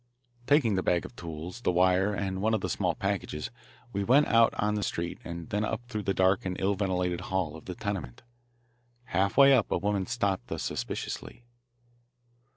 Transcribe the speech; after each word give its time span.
Taking 0.47 0.73
the 0.73 0.81
bag 0.81 1.05
of 1.05 1.15
tools, 1.15 1.61
the 1.61 1.71
wire, 1.71 2.11
and 2.11 2.41
one 2.41 2.55
of 2.55 2.61
the 2.61 2.69
small 2.69 2.95
packages, 2.95 3.51
we 3.93 4.03
went 4.03 4.25
out 4.25 4.51
on 4.57 4.73
the 4.73 4.81
street 4.81 5.19
and 5.23 5.47
then 5.51 5.63
up 5.63 5.83
through 5.87 6.01
the 6.01 6.11
dark 6.15 6.43
and 6.43 6.59
ill 6.59 6.73
ventilated 6.73 7.21
hall 7.29 7.55
of 7.55 7.65
the 7.65 7.75
tenement. 7.75 8.23
Half 9.03 9.37
way 9.37 9.53
up 9.53 9.69
a 9.71 9.77
woman 9.77 10.07
stopped 10.07 10.51
us 10.51 10.63
suspiciously. 10.63 11.45